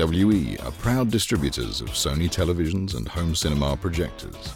[0.00, 4.54] AWE are proud distributors of Sony televisions and home cinema projectors,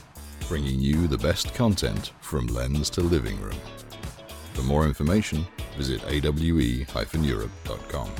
[0.48, 3.58] bringing you the best content from lens to living room.
[4.54, 5.46] For more information,
[5.76, 8.10] visit awe-europe.com.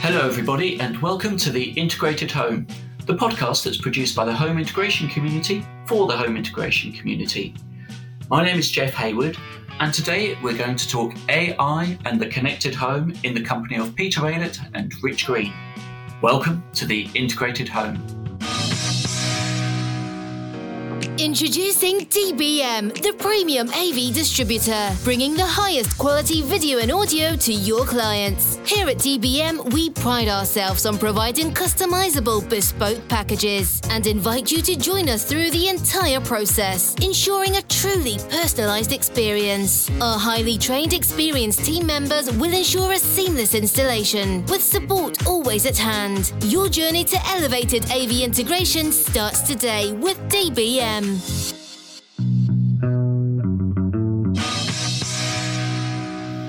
[0.00, 2.66] Hello, everybody, and welcome to the Integrated Home,
[3.04, 7.54] the podcast that's produced by the home integration community for the home integration community.
[8.30, 9.36] My name is Jeff Hayward,
[9.80, 13.94] and today we're going to talk AI and the connected home in the company of
[13.94, 15.52] Peter Aylett and Rich Green.
[16.22, 18.13] Welcome to the Integrated Home.
[21.24, 27.86] Introducing DBM, the premium AV distributor, bringing the highest quality video and audio to your
[27.86, 28.58] clients.
[28.66, 34.76] Here at DBM, we pride ourselves on providing customizable bespoke packages and invite you to
[34.76, 39.90] join us through the entire process, ensuring a truly personalized experience.
[40.02, 45.78] Our highly trained, experienced team members will ensure a seamless installation with support always at
[45.78, 46.34] hand.
[46.42, 51.13] Your journey to elevated AV integration starts today with DBM.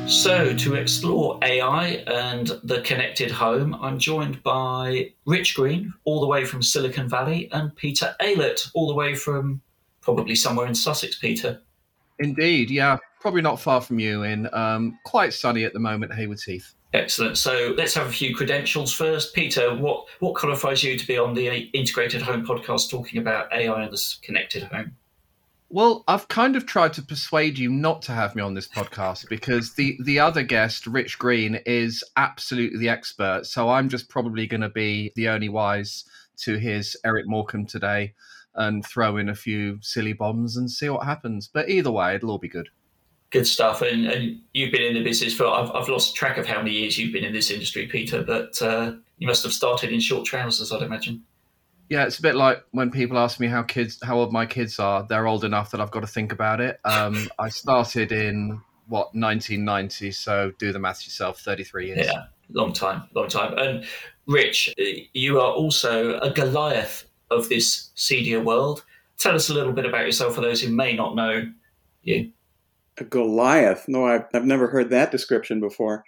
[0.07, 6.27] So, to explore AI and the connected home, I'm joined by Rich Green, all the
[6.27, 9.61] way from Silicon Valley, and Peter Aylett, all the way from
[10.01, 11.61] probably somewhere in Sussex, Peter.
[12.19, 12.97] Indeed, yeah.
[13.19, 16.73] Probably not far from you in um, quite sunny at the moment, Haywards Heath.
[16.95, 17.37] Excellent.
[17.37, 19.33] So let's have a few credentials first.
[19.33, 23.83] Peter, what, what qualifies you to be on the Integrated Home podcast talking about AI
[23.83, 24.95] and the connected home?
[25.67, 29.27] Well, I've kind of tried to persuade you not to have me on this podcast
[29.27, 33.45] because the the other guest, Rich Green, is absolutely the expert.
[33.45, 36.05] So I'm just probably going to be the Ernie Wise
[36.37, 38.13] to his Eric Morecambe today
[38.53, 41.49] and throw in a few silly bombs and see what happens.
[41.51, 42.69] But either way, it'll all be good.
[43.35, 43.81] Good stuff.
[43.81, 46.71] And, and you've been in the business for, I've, I've lost track of how many
[46.71, 50.25] years you've been in this industry, Peter, but uh, you must have started in short
[50.25, 51.21] trousers, I'd imagine.
[51.89, 54.79] Yeah, it's a bit like when people ask me how kids, how old my kids
[54.79, 55.05] are.
[55.09, 56.79] They're old enough that I've got to think about it.
[56.85, 61.41] Um, I started in what 1990, so do the maths yourself.
[61.41, 62.07] 33 years.
[62.07, 63.57] Yeah, long time, long time.
[63.57, 63.83] And
[64.27, 64.73] Rich,
[65.11, 68.85] you are also a Goliath of this CEDIA world.
[69.17, 71.51] Tell us a little bit about yourself for those who may not know
[72.03, 72.31] you.
[72.99, 73.85] A Goliath?
[73.87, 76.03] No, I've, I've never heard that description before.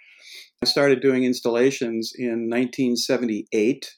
[0.62, 3.94] I started doing installations in 1978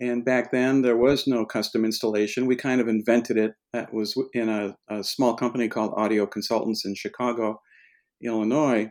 [0.00, 2.46] and back then, there was no custom installation.
[2.46, 3.52] We kind of invented it.
[3.72, 7.60] That was in a, a small company called Audio Consultants in Chicago,
[8.22, 8.90] Illinois.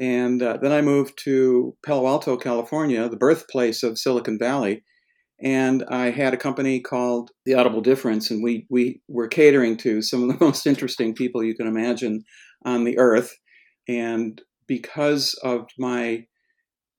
[0.00, 4.82] And uh, then I moved to Palo Alto, California, the birthplace of Silicon Valley.
[5.40, 10.02] And I had a company called The Audible Difference, and we, we were catering to
[10.02, 12.24] some of the most interesting people you can imagine
[12.64, 13.36] on the earth.
[13.88, 16.26] And because of my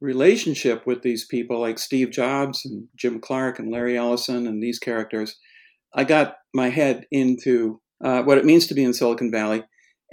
[0.02, 4.80] relationship with these people like Steve Jobs and Jim Clark and Larry Ellison and these
[4.80, 5.38] characters,
[5.94, 9.64] I got my head into uh, what it means to be in Silicon Valley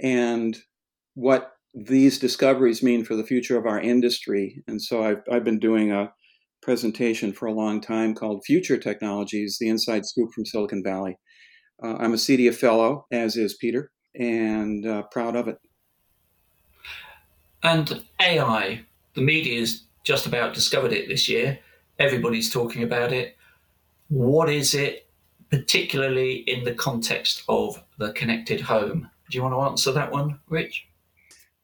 [0.01, 0.57] and
[1.13, 4.63] what these discoveries mean for the future of our industry.
[4.67, 6.11] And so I've, I've been doing a
[6.61, 11.17] presentation for a long time called Future Technologies The Inside Scoop from Silicon Valley.
[11.83, 15.59] Uh, I'm a CEDIA fellow, as is Peter, and uh, proud of it.
[17.63, 18.81] And AI,
[19.13, 21.59] the media's just about discovered it this year.
[21.99, 23.35] Everybody's talking about it.
[24.09, 25.07] What is it,
[25.49, 29.09] particularly in the context of the connected home?
[29.29, 30.87] Do you want to answer that one, Rich?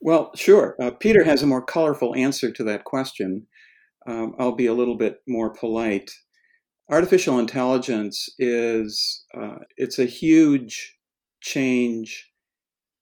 [0.02, 0.76] Well, sure.
[0.82, 3.48] Uh, Peter has a more colorful answer to that question.
[4.06, 6.12] Um, I'll be a little bit more polite.
[6.90, 10.98] Artificial intelligence is uh, it's a huge
[11.40, 12.33] change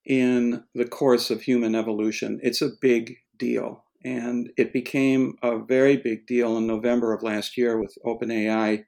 [0.06, 2.40] in the course of human evolution.
[2.42, 3.86] It's a big deal.
[4.04, 8.84] And it became a very big deal in November of last year with OpenAI,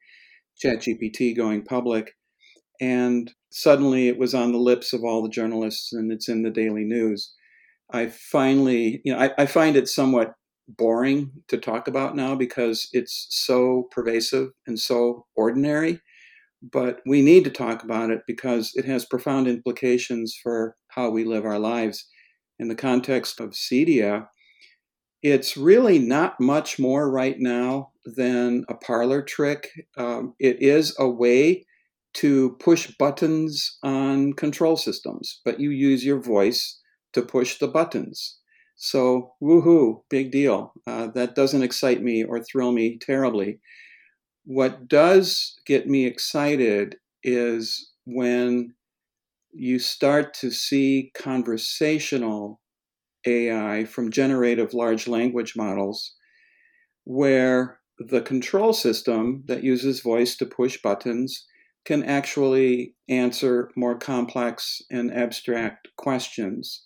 [0.63, 2.13] ChatGPT going public.
[2.81, 6.49] And suddenly it was on the lips of all the journalists and it's in the
[6.49, 7.31] daily news.
[7.91, 10.33] I finally, you know, I, I find it somewhat
[10.67, 15.99] boring to talk about now because it's so pervasive and so ordinary.
[16.61, 21.23] But we need to talk about it because it has profound implications for how we
[21.23, 22.07] live our lives.
[22.59, 24.27] In the context of CEDIA,
[25.21, 29.69] it's really not much more right now than a parlor trick.
[29.97, 31.65] Um, it is a way
[32.15, 36.79] to push buttons on control systems, but you use your voice
[37.13, 38.37] to push the buttons.
[38.75, 40.73] So, woohoo, big deal.
[40.85, 43.59] Uh, that doesn't excite me or thrill me terribly.
[44.45, 48.73] What does get me excited is when
[49.53, 52.59] you start to see conversational
[53.25, 56.15] AI from generative large language models,
[57.03, 61.45] where the control system that uses voice to push buttons
[61.85, 66.85] can actually answer more complex and abstract questions.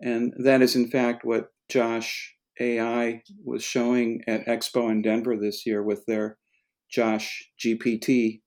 [0.00, 5.66] And that is, in fact, what Josh AI was showing at Expo in Denver this
[5.66, 6.38] year with their
[6.90, 8.40] Josh GPT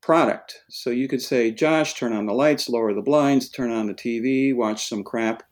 [0.00, 0.62] product.
[0.68, 3.94] So you could say, Josh, turn on the lights, lower the blinds, turn on the
[3.94, 5.42] TV, watch some crap,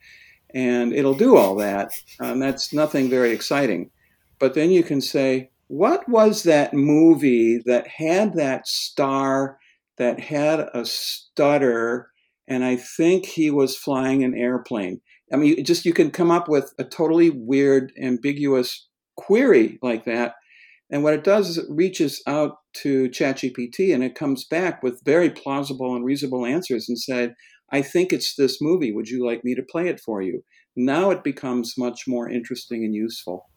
[0.55, 1.93] and it'll do all that.
[2.21, 3.91] And that's nothing very exciting.
[4.39, 9.59] But then you can say, what was that movie that had that star
[9.99, 12.11] that had a stutter?
[12.47, 15.01] And I think he was flying an airplane.
[15.33, 20.35] I mean, just you can come up with a totally weird, ambiguous query like that.
[20.91, 25.03] And what it does is it reaches out to ChatGPT and it comes back with
[25.05, 27.35] very plausible and reasonable answers and said,
[27.71, 28.93] I think it's this movie.
[28.93, 30.45] Would you like me to play it for you?
[30.77, 33.49] Now it becomes much more interesting and useful.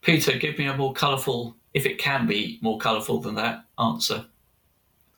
[0.00, 4.24] Peter, give me a more colourful, if it can be more colourful than that, answer.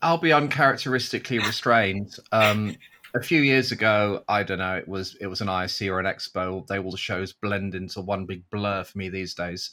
[0.00, 2.16] I'll be uncharacteristically restrained.
[2.32, 2.74] Um,
[3.14, 6.06] a few years ago, I don't know, it was it was an ISE or an
[6.06, 6.66] expo.
[6.66, 9.70] They all the shows blend into one big blur for me these days.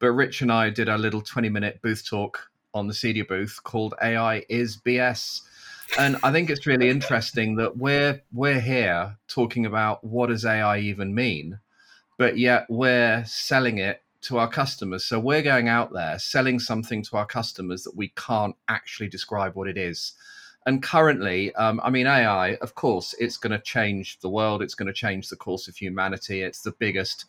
[0.00, 3.60] But Rich and I did a little 20 minute booth talk on the CEDIA booth
[3.62, 5.42] called AI is BS.
[5.98, 10.78] And I think it's really interesting that we're we're here talking about what does AI
[10.78, 11.60] even mean,
[12.16, 15.04] but yet we're selling it to our customers.
[15.04, 19.54] So we're going out there selling something to our customers that we can't actually describe
[19.54, 20.12] what it is.
[20.66, 24.62] And currently, um, I mean, AI, of course, it's going to change the world.
[24.62, 26.42] It's going to change the course of humanity.
[26.42, 27.24] It's the biggest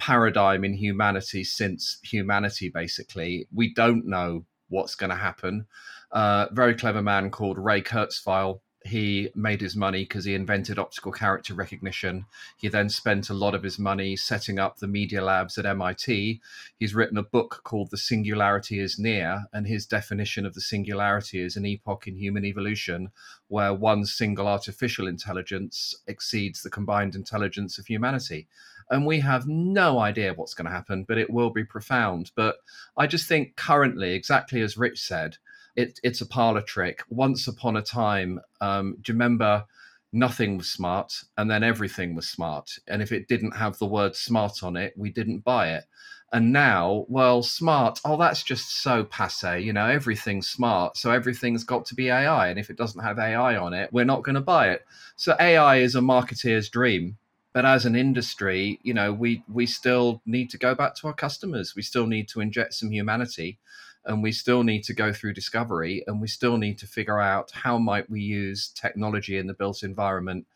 [0.00, 3.46] paradigm in humanity since humanity, basically.
[3.54, 5.66] We don't know what's going to happen.
[6.10, 11.12] Uh, very clever man called Ray Kurzweil he made his money because he invented optical
[11.12, 12.24] character recognition.
[12.56, 16.40] He then spent a lot of his money setting up the media labs at MIT.
[16.78, 21.40] He's written a book called The Singularity is Near, and his definition of the singularity
[21.40, 23.10] is an epoch in human evolution
[23.48, 28.48] where one single artificial intelligence exceeds the combined intelligence of humanity.
[28.90, 32.32] And we have no idea what's going to happen, but it will be profound.
[32.34, 32.56] But
[32.96, 35.36] I just think currently, exactly as Rich said,
[35.76, 37.02] it, it's a parlor trick.
[37.08, 39.64] Once upon a time, um, do you remember?
[40.12, 42.78] Nothing was smart, and then everything was smart.
[42.88, 45.84] And if it didn't have the word smart on it, we didn't buy it.
[46.32, 49.60] And now, well, smart, oh, that's just so passe.
[49.60, 50.96] You know, everything's smart.
[50.96, 52.48] So everything's got to be AI.
[52.48, 54.84] And if it doesn't have AI on it, we're not going to buy it.
[55.16, 57.16] So AI is a marketeer's dream.
[57.52, 61.12] But as an industry, you know, we, we still need to go back to our
[61.12, 61.74] customers.
[61.74, 63.58] We still need to inject some humanity
[64.04, 67.50] and we still need to go through discovery and we still need to figure out
[67.50, 70.46] how might we use technology in the built environment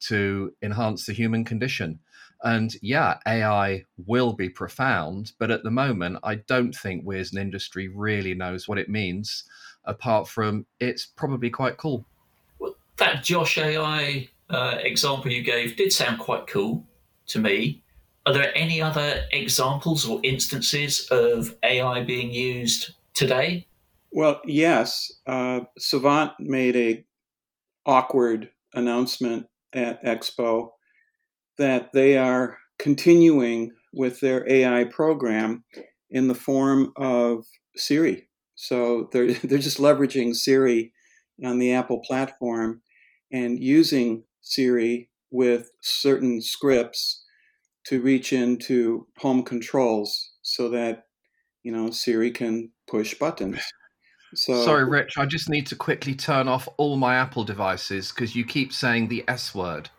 [0.00, 1.98] to enhance the human condition
[2.42, 7.32] and yeah ai will be profound but at the moment i don't think we as
[7.32, 9.44] an industry really knows what it means
[9.84, 12.04] apart from it's probably quite cool
[12.58, 16.84] well, that josh ai uh, example you gave did sound quite cool
[17.26, 17.82] to me
[18.26, 23.66] are there any other examples or instances of AI being used today?
[24.10, 25.12] Well, yes.
[25.26, 27.04] Uh, Savant made a
[27.84, 30.70] awkward announcement at Expo
[31.58, 35.64] that they are continuing with their AI program
[36.10, 37.44] in the form of
[37.76, 38.28] Siri.
[38.54, 40.92] So they're they're just leveraging Siri
[41.44, 42.80] on the Apple platform
[43.30, 47.24] and using Siri with certain scripts
[47.86, 51.06] to reach into home controls so that
[51.62, 53.60] you know Siri can push buttons.
[54.36, 58.34] So Sorry, Rich, I just need to quickly turn off all my Apple devices because
[58.34, 59.90] you keep saying the S word.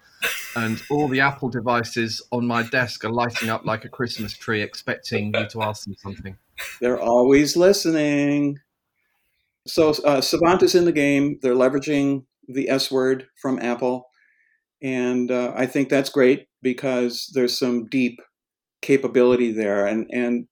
[0.55, 4.61] And all the Apple devices on my desk are lighting up like a Christmas tree,
[4.61, 6.37] expecting you to ask them something.
[6.81, 8.59] They're always listening.
[9.67, 11.39] So uh, Savant is in the game.
[11.41, 14.07] They're leveraging the S word from Apple.
[14.85, 18.19] And uh, I think that's great because there's some deep
[18.83, 19.87] capability there.
[19.87, 20.45] And, and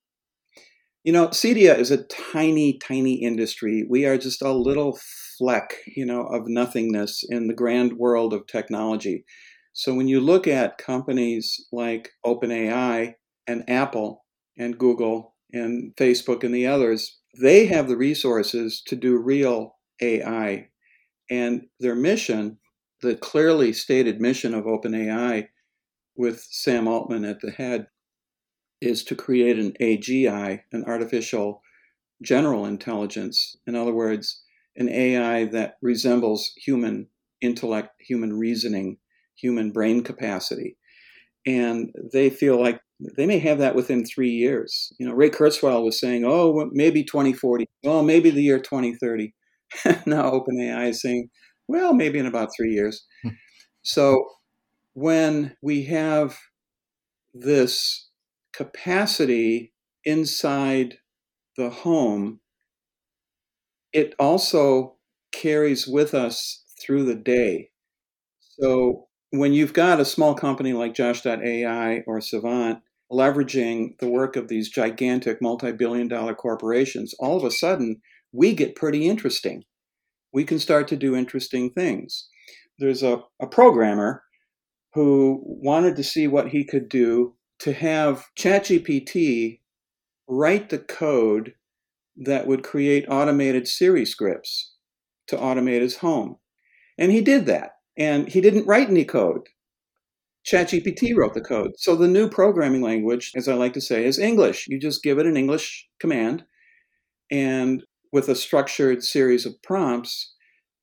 [1.03, 3.85] you know, CEDIA is a tiny, tiny industry.
[3.87, 4.97] We are just a little
[5.37, 9.23] fleck, you know, of nothingness in the grand world of technology.
[9.73, 13.13] So when you look at companies like OpenAI
[13.45, 14.25] and Apple
[14.57, 20.69] and Google and Facebook and the others, they have the resources to do real AI.
[21.29, 22.57] And their mission,
[23.03, 25.49] the clearly stated mission of OpenAI,
[26.15, 27.87] with Sam Altman at the head
[28.81, 31.61] is to create an AGI, an artificial
[32.21, 33.57] general intelligence.
[33.67, 34.43] In other words,
[34.75, 37.07] an AI that resembles human
[37.41, 38.97] intellect, human reasoning,
[39.35, 40.77] human brain capacity.
[41.45, 42.79] and they feel like
[43.17, 44.93] they may have that within three years.
[44.99, 47.67] You know, Ray Kurzweil was saying, "Oh, maybe 2040.
[47.83, 49.33] well, maybe the year 2030."
[50.05, 51.29] now OpenAI is saying,
[51.67, 53.29] "Well, maybe in about three years." Hmm.
[53.81, 54.25] so
[54.93, 56.37] when we have
[57.33, 58.09] this
[58.51, 59.73] capacity
[60.05, 60.99] inside
[61.57, 62.39] the home,
[63.91, 64.97] it also
[65.31, 67.69] carries with us through the day.
[68.39, 72.79] So when you've got a small company like Josh.ai or Savant
[73.11, 78.01] leveraging the work of these gigantic multi billion dollar corporations, all of a sudden
[78.31, 79.63] we get pretty interesting.
[80.33, 82.27] We can start to do interesting things.
[82.79, 84.23] There's a, a programmer
[84.93, 89.59] who wanted to see what he could do to have ChatGPT
[90.27, 91.53] write the code
[92.17, 94.73] that would create automated Siri scripts
[95.27, 96.37] to automate his home.
[96.97, 97.71] And he did that.
[97.97, 99.47] And he didn't write any code.
[100.45, 101.71] ChatGPT wrote the code.
[101.77, 104.67] So the new programming language, as I like to say, is English.
[104.67, 106.43] You just give it an English command
[107.31, 110.33] and with a structured series of prompts,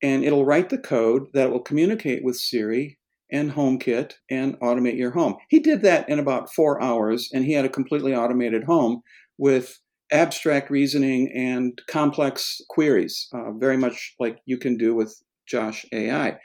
[0.03, 2.99] and it'll write the code that will communicate with Siri
[3.31, 5.37] and HomeKit and automate your home.
[5.49, 9.03] He did that in about four hours, and he had a completely automated home
[9.39, 9.79] with
[10.11, 16.37] abstract reasoning and complex queries, uh, very much like you can do with Josh AI.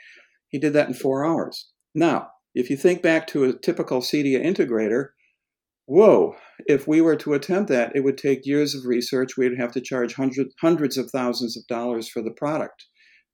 [0.50, 1.68] He did that in four hours.
[1.96, 5.08] Now, if you think back to a typical CEDIA integrator,
[5.86, 9.36] whoa, if we were to attempt that, it would take years of research.
[9.36, 12.84] We'd have to charge hundred, hundreds of thousands of dollars for the product,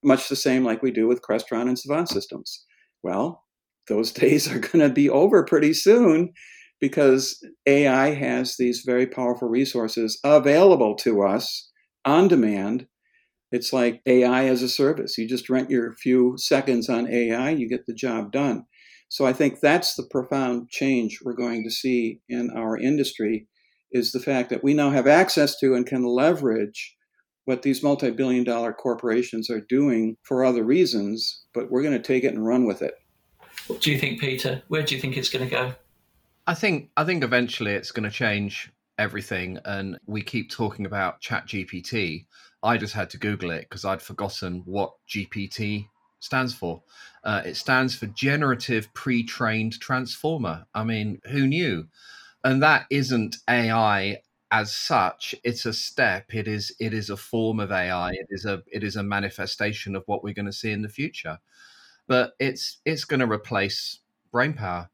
[0.04, 2.64] much the same like we do with Crestron and Savant systems.
[3.02, 3.44] Well,
[3.88, 6.32] those days are going to be over pretty soon
[6.80, 11.70] because AI has these very powerful resources available to us
[12.04, 12.86] on demand
[13.52, 15.18] it's like AI as a service.
[15.18, 18.64] You just rent your few seconds on AI, you get the job done.
[19.12, 23.46] So I think that's the profound change we're going to see in our industry
[23.90, 26.96] is the fact that we now have access to and can leverage
[27.44, 32.24] what these multi-billion dollar corporations are doing for other reasons, but we're going to take
[32.24, 32.94] it and run with it.
[33.66, 34.62] What do you think, Peter?
[34.68, 35.74] Where do you think it's going to go?
[36.46, 41.20] I think I think eventually it's going to change everything and we keep talking about
[41.20, 42.24] chat gpt
[42.62, 45.88] I just had to Google it because I'd forgotten what GPT
[46.22, 46.82] stands for.
[47.24, 50.66] Uh, it stands for Generative Pre Trained Transformer.
[50.74, 51.88] I mean, who knew?
[52.44, 54.18] And that isn't AI
[54.50, 55.34] as such.
[55.44, 56.34] It's a step.
[56.34, 56.74] It is.
[56.80, 58.10] It is a form of AI.
[58.12, 58.62] It is a.
[58.72, 61.38] It is a manifestation of what we're going to see in the future.
[62.06, 64.00] But it's it's going to replace
[64.30, 64.90] brain power.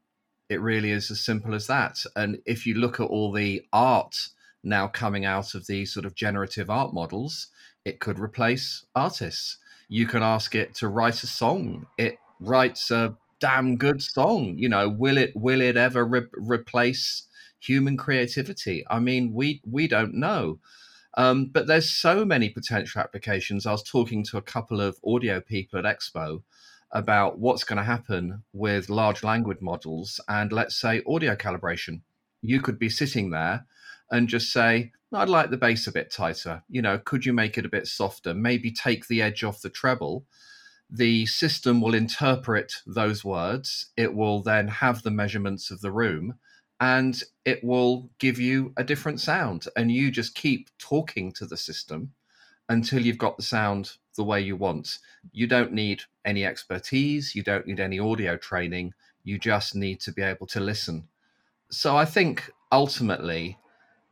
[0.49, 2.03] It really is as simple as that.
[2.15, 4.29] And if you look at all the art
[4.63, 7.47] now coming out of these sort of generative art models,
[7.85, 9.57] it could replace artists.
[9.89, 11.87] You can ask it to write a song.
[11.97, 14.55] It writes a damn good song.
[14.57, 17.27] You know, will it will it ever re- replace
[17.59, 18.85] human creativity?
[18.89, 20.59] I mean, we we don't know.
[21.17, 23.65] Um, but there's so many potential applications.
[23.65, 26.43] I was talking to a couple of audio people at Expo
[26.91, 32.01] about what's going to happen with large language models and let's say audio calibration.
[32.41, 33.65] You could be sitting there
[34.11, 36.63] and just say, I'd like the bass a bit tighter.
[36.69, 38.33] You know, could you make it a bit softer?
[38.33, 40.25] Maybe take the edge off the treble.
[40.89, 43.87] The system will interpret those words.
[43.97, 46.35] It will then have the measurements of the room
[46.79, 49.67] and it will give you a different sound.
[49.75, 52.13] And you just keep talking to the system
[52.69, 54.99] until you've got the sound the way you want.
[55.31, 60.11] You don't need any expertise, you don't need any audio training, you just need to
[60.11, 61.07] be able to listen.
[61.69, 63.57] So I think ultimately,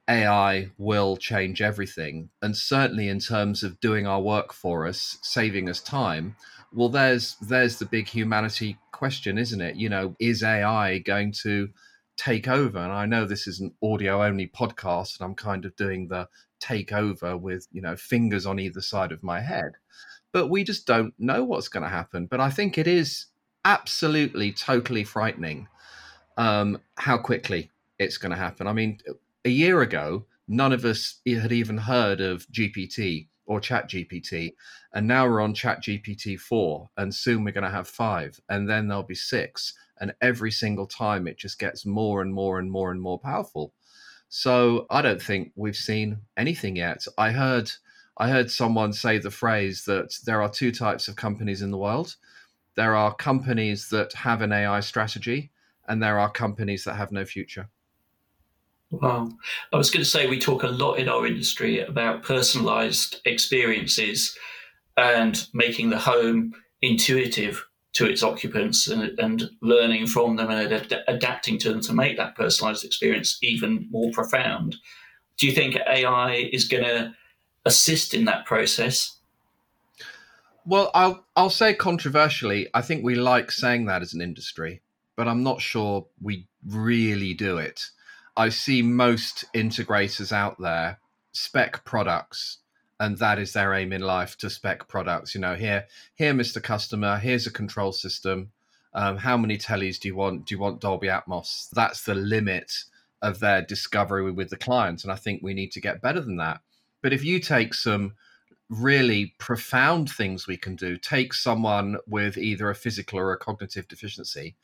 [0.07, 2.29] AI will change everything.
[2.41, 6.35] And certainly in terms of doing our work for us, saving us time,
[6.73, 9.75] well there's there's the big humanity question, isn't it?
[9.75, 11.69] You know, is AI going to
[12.15, 12.79] take over?
[12.79, 16.27] And I know this is an audio only podcast and I'm kind of doing the
[16.59, 19.73] take over with, you know, fingers on either side of my head.
[20.31, 22.25] But we just don't know what's going to happen.
[22.25, 23.27] But I think it is
[23.63, 25.67] absolutely totally frightening
[26.37, 28.67] um, how quickly it's going to happen.
[28.67, 28.99] I mean,
[29.47, 34.53] a year ago, none of us had even heard of GPT or Chat GPT,
[34.93, 38.69] and now we're on Chat GPT four, and soon we're going to have five, and
[38.69, 42.69] then there'll be six, and every single time it just gets more and more and
[42.69, 43.71] more and more powerful.
[44.27, 47.05] So I don't think we've seen anything yet.
[47.17, 47.71] I heard
[48.17, 51.77] I heard someone say the phrase that there are two types of companies in the
[51.77, 52.17] world.
[52.75, 55.51] There are companies that have an AI strategy,
[55.87, 57.69] and there are companies that have no future.
[58.91, 59.29] Wow.
[59.73, 64.37] I was going to say we talk a lot in our industry about personalized experiences
[64.95, 71.03] and making the home intuitive to its occupants and, and learning from them and ad-
[71.07, 74.75] adapting to them to make that personalized experience even more profound.
[75.37, 77.13] Do you think AI is going to
[77.65, 79.17] assist in that process?
[80.65, 84.81] Well, I'll I'll say controversially, I think we like saying that as an industry,
[85.15, 87.85] but I'm not sure we really do it.
[88.37, 90.99] I see most integrators out there
[91.33, 92.59] spec products
[92.99, 95.35] and that is their aim in life to spec products.
[95.35, 96.61] You know, here, here, Mr.
[96.61, 98.51] Customer, here's a control system.
[98.93, 100.47] Um, how many tellies do you want?
[100.47, 101.69] Do you want Dolby Atmos?
[101.71, 102.71] That's the limit
[103.21, 106.37] of their discovery with the clients, and I think we need to get better than
[106.37, 106.61] that.
[107.01, 108.13] But if you take some
[108.69, 113.87] really profound things we can do, take someone with either a physical or a cognitive
[113.87, 114.55] deficiency,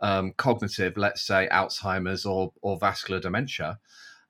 [0.00, 3.78] um, cognitive, let's say Alzheimer's or or vascular dementia,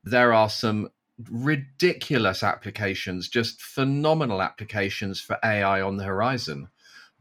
[0.04, 0.90] there are some
[1.30, 6.68] ridiculous applications, just phenomenal applications for AI on the horizon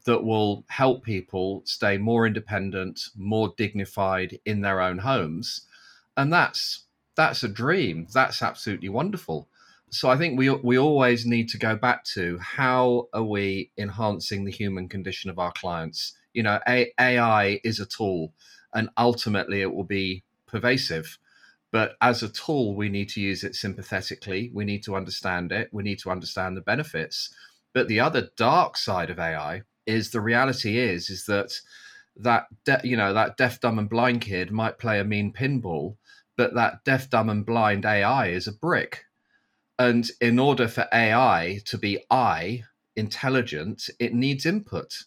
[0.05, 5.61] that will help people stay more independent, more dignified in their own homes.
[6.15, 6.85] And that's
[7.15, 8.07] that's a dream.
[8.13, 9.49] That's absolutely wonderful.
[9.89, 14.45] So I think we we always need to go back to how are we enhancing
[14.45, 16.13] the human condition of our clients?
[16.37, 18.33] You know, AI is a tool
[18.73, 21.07] and ultimately it will be pervasive
[21.71, 24.51] but as a tool, we need to use it sympathetically.
[24.55, 25.69] We need to understand it.
[25.73, 27.33] We need to understand the benefits.
[27.75, 31.53] But the other dark side of AI is the reality is is that
[32.17, 35.97] that de- you know that deaf, dumb, and blind kid might play a mean pinball,
[36.37, 39.05] but that deaf, dumb, and blind AI is a brick.
[39.79, 42.63] And in order for AI to be I
[42.95, 45.05] intelligent, it needs input.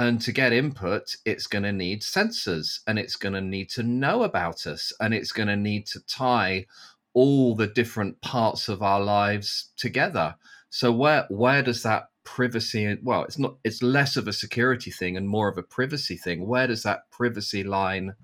[0.00, 3.82] And to get input, it's going to need sensors and it's going to need to
[3.82, 6.66] know about us and it's going to need to tie
[7.14, 10.36] all the different parts of our lives together.
[10.70, 15.16] So where where does that privacy well it's not it's less of a security thing
[15.16, 16.46] and more of a privacy thing.
[16.46, 18.14] Where does that privacy line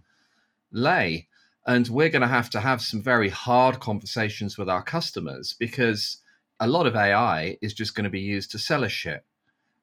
[0.70, 1.26] lay?
[1.66, 6.18] And we're going to have to have some very hard conversations with our customers because
[6.60, 9.24] a lot of AI is just going to be used to sell us shit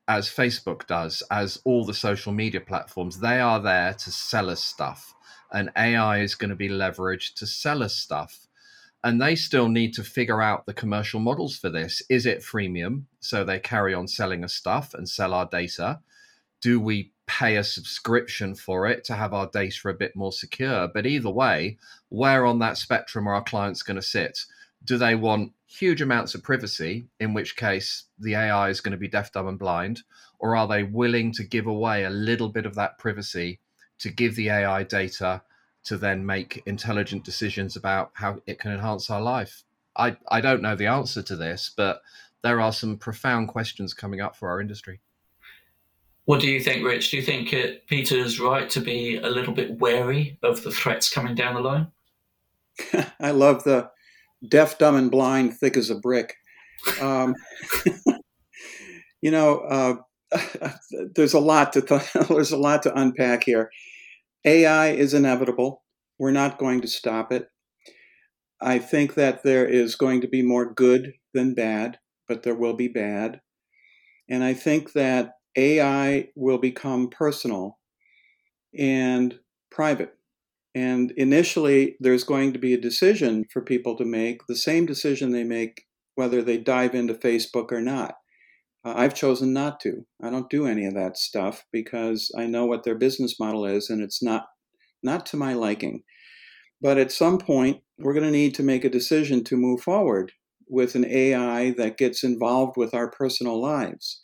[0.07, 4.63] as Facebook does, as all the social media platforms, they are there to sell us
[4.63, 5.13] stuff.
[5.51, 8.47] And AI is going to be leveraged to sell us stuff.
[9.03, 12.01] And they still need to figure out the commercial models for this.
[12.09, 13.05] Is it freemium?
[13.19, 15.99] So they carry on selling us stuff and sell our data.
[16.61, 20.87] Do we pay a subscription for it to have our data a bit more secure?
[20.87, 21.77] But either way,
[22.09, 24.45] where on that spectrum are our clients going to sit?
[24.83, 28.97] Do they want huge amounts of privacy, in which case the AI is going to
[28.97, 30.01] be deaf, dumb, and blind?
[30.39, 33.59] Or are they willing to give away a little bit of that privacy
[33.99, 35.43] to give the AI data
[35.83, 39.63] to then make intelligent decisions about how it can enhance our life?
[39.95, 42.01] I, I don't know the answer to this, but
[42.41, 44.99] there are some profound questions coming up for our industry.
[46.25, 47.11] What do you think, Rich?
[47.11, 51.11] Do you think uh, Peter's right to be a little bit wary of the threats
[51.11, 51.87] coming down the line?
[53.19, 53.91] I love the
[54.47, 56.35] deaf, dumb, and blind, thick as a brick.
[56.99, 57.35] Um,
[59.21, 59.95] you know, uh,
[61.15, 63.69] there's a lot to th- there's a lot to unpack here.
[64.45, 65.83] AI is inevitable.
[66.17, 67.47] We're not going to stop it.
[68.61, 72.75] I think that there is going to be more good than bad, but there will
[72.75, 73.41] be bad.
[74.29, 77.79] And I think that AI will become personal
[78.77, 79.37] and
[79.71, 80.13] private.
[80.73, 85.31] And initially, there's going to be a decision for people to make, the same decision
[85.31, 88.15] they make whether they dive into Facebook or not.
[88.83, 90.05] Uh, I've chosen not to.
[90.21, 93.89] I don't do any of that stuff because I know what their business model is
[93.89, 94.47] and it's not
[95.03, 96.03] not to my liking.
[96.79, 100.31] But at some point, we're going to need to make a decision to move forward
[100.67, 104.21] with an AI that gets involved with our personal lives.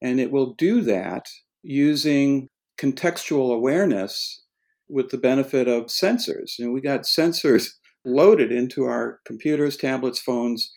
[0.00, 1.26] And it will do that
[1.62, 2.48] using
[2.80, 4.42] contextual awareness
[4.90, 6.58] with the benefit of sensors.
[6.58, 7.70] And we got sensors
[8.04, 10.72] loaded into our computers, tablets, phones,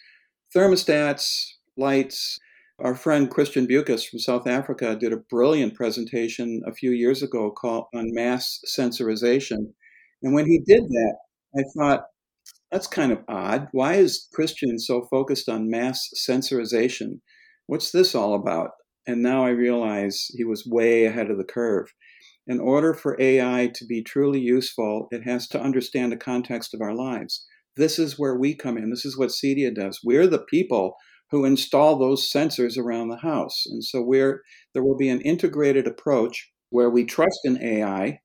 [0.55, 1.45] thermostats,
[1.77, 2.39] lights.
[2.79, 7.51] Our friend Christian Bucas from South Africa did a brilliant presentation a few years ago
[7.51, 9.73] called on mass sensorization.
[10.21, 11.15] And when he did that,
[11.55, 12.05] I thought,
[12.71, 13.67] that's kind of odd.
[13.71, 17.19] Why is Christian so focused on mass sensorization?
[17.67, 18.71] What's this all about?
[19.05, 21.93] And now I realize he was way ahead of the curve
[22.47, 26.81] in order for AI to be truly useful, it has to understand the context of
[26.81, 27.45] our lives.
[27.75, 28.89] This is where we come in.
[28.89, 29.99] This is what Cedia does.
[30.03, 30.95] We're the people
[31.31, 33.63] who install those sensors around the house.
[33.65, 38.19] And so we're, there will be an integrated approach where we trust in AI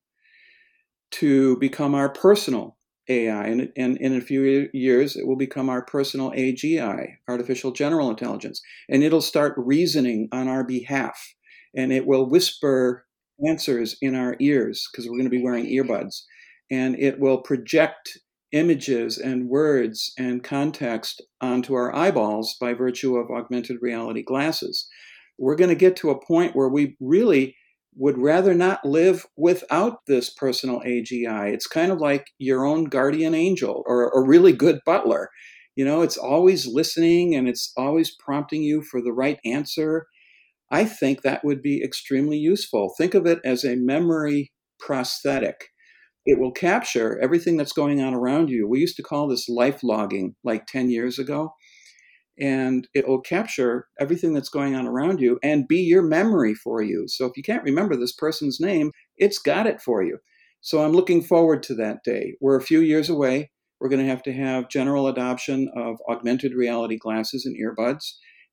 [1.12, 2.76] to become our personal
[3.08, 3.46] AI.
[3.46, 8.60] And, and in a few years, it will become our personal AGI, artificial general intelligence.
[8.90, 11.34] And it'll start reasoning on our behalf.
[11.74, 13.06] And it will whisper
[13.46, 16.22] answers in our ears because we're going to be wearing earbuds.
[16.70, 18.18] And it will project
[18.52, 24.88] images and words and context onto our eyeballs by virtue of augmented reality glasses.
[25.38, 27.54] We're going to get to a point where we really
[27.96, 31.52] would rather not live without this personal AGI.
[31.52, 35.30] It's kind of like your own guardian angel or a really good butler.
[35.76, 40.06] You know, it's always listening and it's always prompting you for the right answer.
[40.70, 42.94] I think that would be extremely useful.
[42.96, 45.68] Think of it as a memory prosthetic.
[46.26, 48.68] It will capture everything that's going on around you.
[48.68, 51.52] We used to call this life logging like 10 years ago
[52.40, 56.82] and it will capture everything that's going on around you and be your memory for
[56.82, 57.04] you.
[57.08, 60.18] So if you can't remember this person's name, it's got it for you.
[60.60, 62.34] So I'm looking forward to that day.
[62.40, 63.50] We're a few years away.
[63.80, 68.04] We're going to have to have general adoption of augmented reality glasses and earbuds,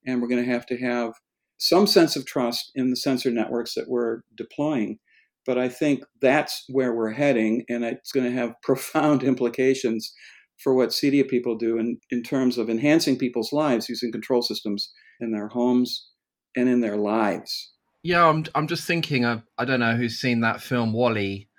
[0.06, 1.14] and we're going to have to have
[1.58, 5.00] some sense of trust in the sensor networks that we're deploying.
[5.46, 10.14] But I think that's where we're heading, and it's going to have profound implications
[10.58, 14.92] for what CEDIA people do in, in terms of enhancing people's lives using control systems
[15.20, 16.08] in their homes
[16.56, 17.74] and in their lives.
[18.04, 21.50] Yeah, I'm, I'm just thinking, of, I don't know who's seen that film WALL-E,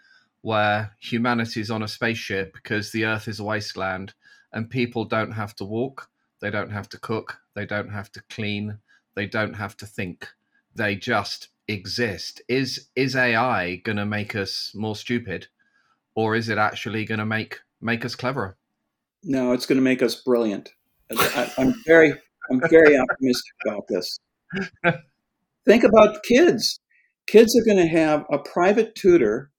[0.42, 4.14] where humanity is on a spaceship because the Earth is a wasteland
[4.52, 6.08] and people don't have to walk,
[6.40, 8.78] they don't have to cook, they don't have to clean,
[9.16, 10.28] they don't have to think.
[10.74, 12.42] They just exist.
[12.48, 15.48] Is is AI going to make us more stupid,
[16.14, 18.56] or is it actually going to make make us cleverer?
[19.24, 20.70] No, it's going to make us brilliant.
[21.10, 22.12] I, am very,
[22.50, 24.18] I'm very optimistic about this.
[25.64, 26.78] Think about kids.
[27.26, 29.50] Kids are going to have a private tutor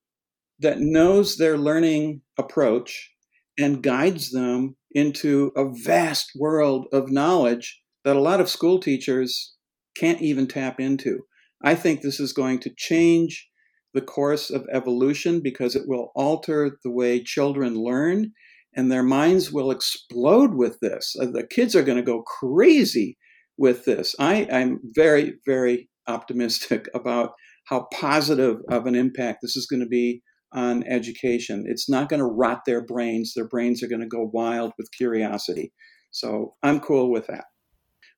[0.60, 3.12] that knows their learning approach
[3.60, 9.54] and guides them into a vast world of knowledge that a lot of school teachers
[9.98, 11.20] can't even tap into.
[11.62, 13.50] I think this is going to change
[13.94, 18.32] the course of evolution because it will alter the way children learn
[18.74, 21.18] and their minds will explode with this.
[21.20, 23.18] Uh, the kids are going to go crazy
[23.58, 24.16] with this.
[24.18, 27.32] I, am very, very optimistic about
[27.66, 30.22] how positive of an impact this is going to be
[30.54, 31.66] on education.
[31.68, 33.34] It's not going to rot their brains.
[33.36, 35.74] Their brains are going to go wild with curiosity.
[36.12, 37.44] So I'm cool with that.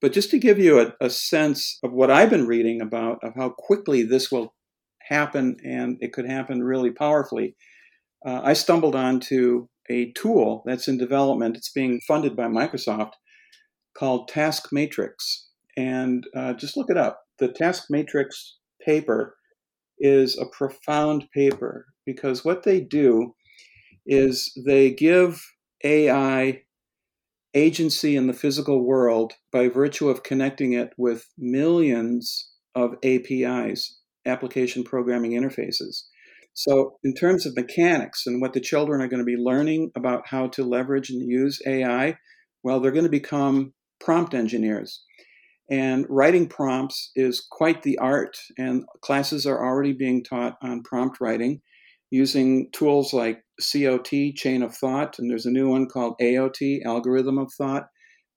[0.01, 3.33] But just to give you a, a sense of what I've been reading about, of
[3.35, 4.53] how quickly this will
[5.01, 7.55] happen, and it could happen really powerfully,
[8.25, 11.57] uh, I stumbled onto a tool that's in development.
[11.57, 13.12] It's being funded by Microsoft
[13.97, 15.47] called Task Matrix.
[15.75, 17.21] And uh, just look it up.
[17.39, 19.35] The Task Matrix paper
[19.99, 23.33] is a profound paper because what they do
[24.05, 25.41] is they give
[25.83, 26.62] AI
[27.53, 34.83] agency in the physical world by virtue of connecting it with millions of APIs, application
[34.83, 36.03] programming interfaces.
[36.53, 40.27] So, in terms of mechanics and what the children are going to be learning about
[40.27, 42.17] how to leverage and use AI,
[42.63, 45.03] well, they're going to become prompt engineers.
[45.71, 51.21] And writing prompts is quite the art, and classes are already being taught on prompt
[51.21, 51.62] writing
[52.12, 57.38] using tools like COT, Chain of Thought, and there's a new one called AOT, Algorithm
[57.38, 57.88] of Thought,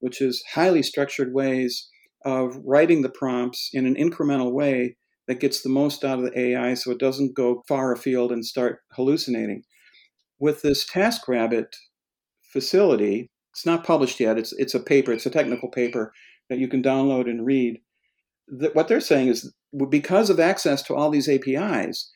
[0.00, 1.88] which is highly structured ways
[2.24, 4.96] of writing the prompts in an incremental way
[5.28, 8.44] that gets the most out of the AI so it doesn't go far afield and
[8.44, 9.62] start hallucinating.
[10.38, 11.66] With this TaskRabbit
[12.52, 16.12] facility, it's not published yet, it's, it's a paper, it's a technical paper
[16.50, 17.80] that you can download and read.
[18.48, 19.52] That what they're saying is
[19.88, 22.10] because of access to all these APIs,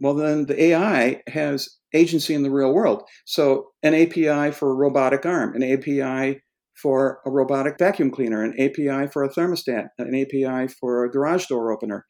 [0.00, 3.02] well, then the AI has agency in the real world.
[3.26, 6.40] So, an API for a robotic arm, an API
[6.80, 11.46] for a robotic vacuum cleaner, an API for a thermostat, an API for a garage
[11.46, 12.06] door opener,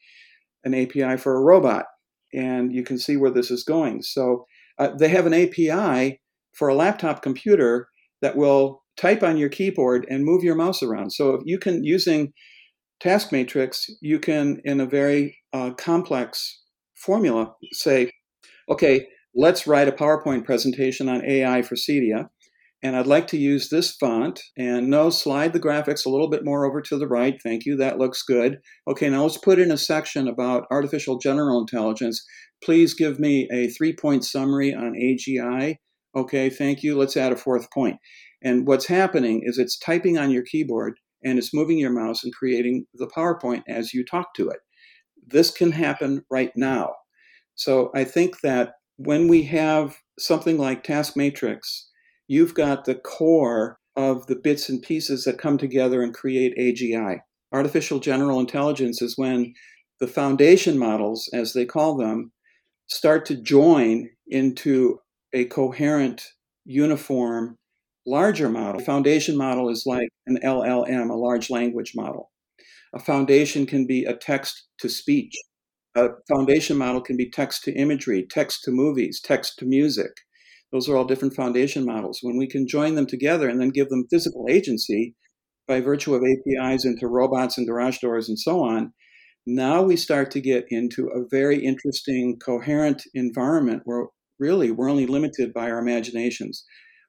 [0.64, 1.86] an API for a robot,
[2.32, 4.02] and you can see where this is going.
[4.02, 4.44] So
[4.78, 6.20] uh, they have an API
[6.54, 7.88] for a laptop computer
[8.22, 11.10] that will type on your keyboard and move your mouse around.
[11.10, 12.32] So if you can using
[13.00, 16.59] Task Matrix, you can in a very uh, complex
[17.00, 18.12] formula say,
[18.68, 22.28] okay, let's write a PowerPoint presentation on AI for CEDIA
[22.82, 24.42] and I'd like to use this font.
[24.56, 27.40] And no, slide the graphics a little bit more over to the right.
[27.42, 27.76] Thank you.
[27.76, 28.58] That looks good.
[28.88, 32.24] Okay, now let's put in a section about artificial general intelligence.
[32.64, 35.76] Please give me a three point summary on AGI.
[36.16, 36.96] Okay, thank you.
[36.96, 37.96] Let's add a fourth point.
[38.42, 42.32] And what's happening is it's typing on your keyboard and it's moving your mouse and
[42.32, 44.60] creating the PowerPoint as you talk to it.
[45.26, 46.94] This can happen right now.
[47.54, 51.88] So I think that when we have something like Task Matrix,
[52.28, 57.20] you've got the core of the bits and pieces that come together and create AGI.
[57.52, 59.52] Artificial general intelligence is when
[59.98, 62.32] the foundation models, as they call them,
[62.86, 64.98] start to join into
[65.32, 66.24] a coherent,
[66.64, 67.56] uniform,
[68.06, 68.80] larger model.
[68.80, 72.30] A foundation model is like an LLM, a large language model.
[72.92, 75.34] A foundation can be a text to speech.
[75.94, 80.10] A foundation model can be text to imagery, text to movies, text to music.
[80.72, 82.20] Those are all different foundation models.
[82.22, 85.14] When we can join them together and then give them physical agency
[85.68, 88.92] by virtue of APIs into robots and garage doors and so on,
[89.46, 94.06] now we start to get into a very interesting, coherent environment where
[94.38, 96.64] really we're only limited by our imaginations.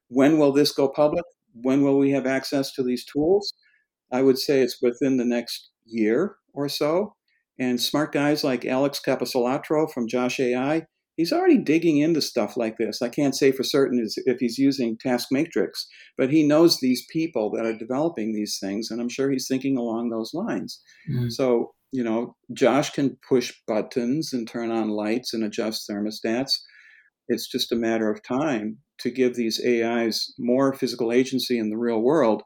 [0.08, 1.24] When will this go public?
[1.54, 3.52] When will we have access to these tools?
[4.12, 7.14] I would say it's within the next year or so.
[7.58, 12.78] And smart guys like Alex Capecelatro from Josh AI, he's already digging into stuff like
[12.78, 13.02] this.
[13.02, 17.50] I can't say for certain if he's using Task Matrix, but he knows these people
[17.52, 20.80] that are developing these things, and I'm sure he's thinking along those lines.
[21.10, 21.28] Mm-hmm.
[21.28, 26.52] So, you know, Josh can push buttons and turn on lights and adjust thermostats.
[27.28, 31.78] It's just a matter of time to give these AIs more physical agency in the
[31.78, 32.42] real world.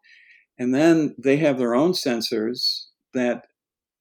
[0.58, 2.85] And then they have their own sensors
[3.16, 3.46] that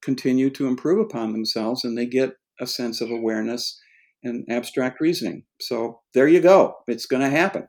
[0.02, 3.80] continue to improve upon themselves and they get a sense of awareness
[4.24, 5.44] and abstract reasoning.
[5.60, 6.76] So there you go.
[6.88, 7.68] It's going to happen.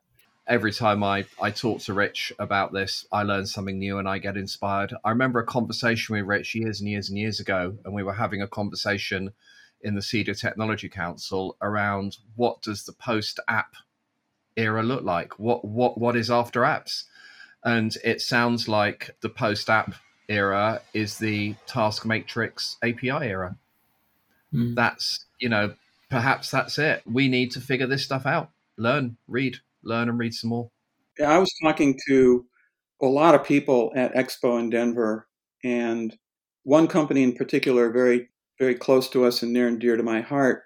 [0.49, 4.19] Every time I, I talk to Rich about this, I learn something new and I
[4.19, 4.95] get inspired.
[5.05, 8.15] I remember a conversation with Rich years and years and years ago, and we were
[8.15, 9.33] having a conversation
[9.81, 13.75] in the CEDIA Technology Council around what does the post app
[14.57, 15.39] era look like?
[15.39, 17.05] What what what is after apps?
[17.65, 19.95] And it sounds like the post app
[20.29, 23.57] era is the task matrix API era.
[24.53, 24.75] Mm.
[24.75, 25.75] That's, you know,
[26.11, 27.03] perhaps that's it.
[27.07, 28.51] We need to figure this stuff out.
[28.77, 30.71] Learn, read, learn and read some more.
[31.19, 32.45] Yeah, I was talking to
[33.01, 35.27] a lot of people at Expo in Denver,
[35.65, 36.17] and
[36.65, 40.21] one company in particular, very, very close to us and near and dear to my
[40.21, 40.65] heart,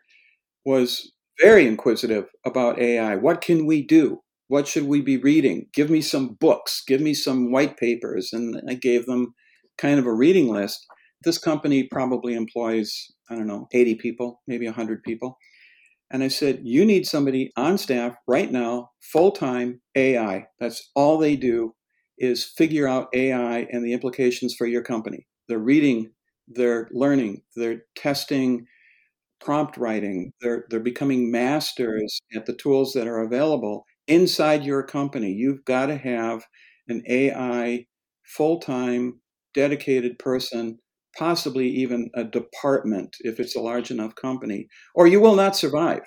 [0.64, 3.16] was very inquisitive about AI.
[3.16, 4.22] What can we do?
[4.48, 5.68] What should we be reading?
[5.72, 8.32] Give me some books, give me some white papers.
[8.32, 9.34] And I gave them
[9.80, 10.86] kind of a reading list,
[11.24, 15.38] this company probably employs, I don't know, 80 people, maybe 100 people.
[16.10, 20.46] And I said, You need somebody on staff right now, full time AI.
[20.58, 21.74] That's all they do
[22.18, 25.26] is figure out AI and the implications for your company.
[25.48, 26.10] They're reading,
[26.48, 28.66] they're learning, they're testing
[29.40, 35.32] prompt writing, they're, they're becoming masters at the tools that are available inside your company.
[35.32, 36.44] You've got to have
[36.88, 37.86] an AI
[38.22, 39.20] full time
[39.54, 40.78] dedicated person,
[41.18, 46.02] possibly even a department if it's a large enough company, or you will not survive.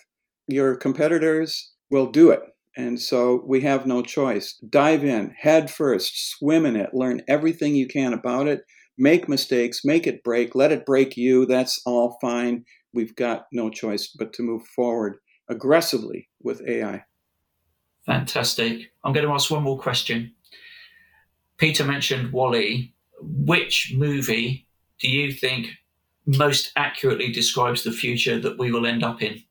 [0.48, 2.42] Your competitors will do it.
[2.76, 4.60] And so we have no choice.
[4.68, 8.62] Dive in, head first, swim in it, learn everything you can about it,
[8.98, 11.46] make mistakes, make it break, let it break you.
[11.46, 12.66] That's all fine.
[12.94, 15.18] We've got no choice but to move forward
[15.50, 17.04] aggressively with AI.
[18.06, 18.92] Fantastic.
[19.04, 20.34] I'm going to ask one more question.
[21.58, 24.68] Peter mentioned WALL-E which movie
[25.00, 25.68] do you think
[26.26, 29.44] most accurately describes the future that we will end up in?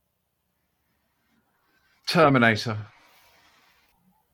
[2.09, 2.79] Terminator.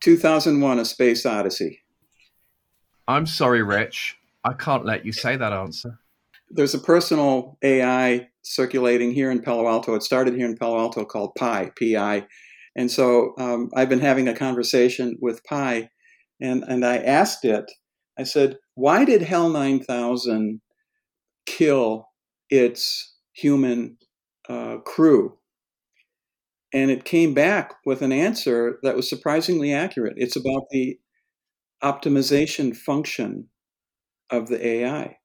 [0.01, 1.81] 2001 A Space Odyssey.
[3.07, 4.17] I'm sorry, Rich.
[4.45, 5.99] I can't let you say that answer.
[6.51, 9.95] There's a personal AI circulating here in Palo Alto.
[9.95, 12.27] It started here in Palo Alto called Pi, P-I.
[12.77, 15.91] And so um, I've been having a conversation with Pi,
[16.41, 17.71] and, and I asked it
[18.19, 20.61] I said, why did HAL 9000
[21.47, 22.09] kill
[22.51, 23.97] its human
[24.49, 25.39] uh, crew?
[26.73, 30.15] And it came back with an answer that was surprisingly accurate.
[30.17, 30.99] It's about the
[31.83, 33.49] optimization function
[34.31, 35.17] of the AI.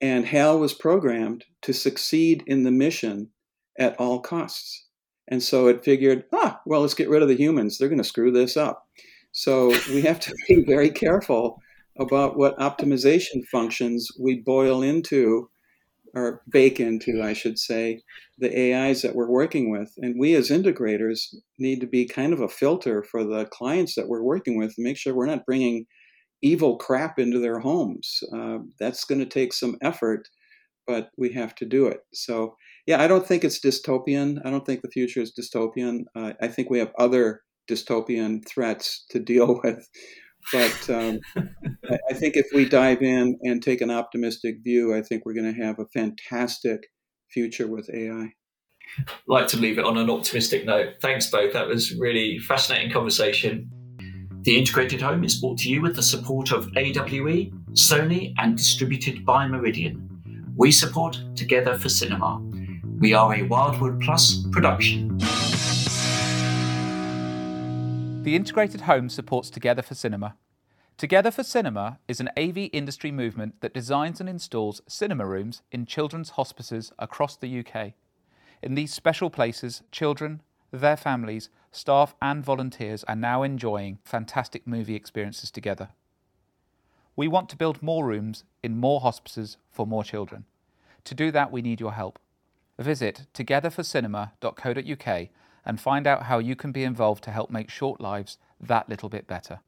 [0.00, 3.30] And HAL was programmed to succeed in the mission
[3.78, 4.86] at all costs.
[5.28, 7.78] And so it figured, ah, well, let's get rid of the humans.
[7.78, 8.86] They're going to screw this up.
[9.32, 11.60] So we have to be very careful
[11.98, 15.48] about what optimization functions we boil into
[16.14, 18.00] or bake into, I should say,
[18.38, 19.92] the AIs that we're working with.
[19.98, 24.08] And we as integrators need to be kind of a filter for the clients that
[24.08, 25.86] we're working with make sure we're not bringing
[26.40, 28.22] evil crap into their homes.
[28.32, 30.28] Uh, that's going to take some effort,
[30.86, 32.00] but we have to do it.
[32.12, 34.38] So, yeah, I don't think it's dystopian.
[34.44, 36.04] I don't think the future is dystopian.
[36.14, 39.88] Uh, I think we have other dystopian threats to deal with
[40.52, 41.20] but um,
[42.10, 45.54] I think if we dive in and take an optimistic view, I think we're going
[45.54, 46.86] to have a fantastic
[47.30, 48.32] future with AI.
[48.98, 50.94] I'd like to leave it on an optimistic note.
[51.00, 51.52] Thanks both.
[51.52, 53.70] That was really fascinating conversation.
[54.42, 59.24] The Integrated Home is brought to you with the support of AWE, Sony, and distributed
[59.24, 60.10] by Meridian.
[60.56, 62.40] we support Together for Cinema.
[62.98, 65.18] We are a Wildwood Plus production.
[68.24, 70.36] The Integrated Home supports Together for Cinema.
[70.96, 75.84] Together for Cinema is an AV industry movement that designs and installs cinema rooms in
[75.84, 77.92] children's hospices across the UK.
[78.62, 84.94] In these special places, children, their families, staff, and volunteers are now enjoying fantastic movie
[84.94, 85.90] experiences together.
[87.16, 90.46] We want to build more rooms in more hospices for more children.
[91.04, 92.18] To do that, we need your help.
[92.78, 95.28] Visit togetherforcinema.co.uk
[95.64, 99.08] and find out how you can be involved to help make short lives that little
[99.08, 99.60] bit better.